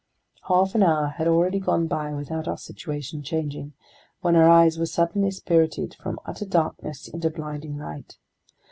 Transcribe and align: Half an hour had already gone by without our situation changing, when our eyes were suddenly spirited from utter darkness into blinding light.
Half 0.47 0.73
an 0.73 0.81
hour 0.81 1.09
had 1.17 1.27
already 1.27 1.59
gone 1.59 1.85
by 1.85 2.11
without 2.11 2.47
our 2.47 2.57
situation 2.57 3.21
changing, 3.21 3.73
when 4.21 4.35
our 4.35 4.49
eyes 4.49 4.79
were 4.79 4.87
suddenly 4.87 5.29
spirited 5.29 5.93
from 5.93 6.19
utter 6.25 6.47
darkness 6.47 7.07
into 7.07 7.29
blinding 7.29 7.77
light. 7.77 8.17